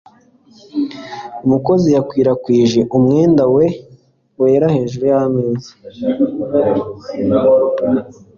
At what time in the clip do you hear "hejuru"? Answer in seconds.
4.75-5.03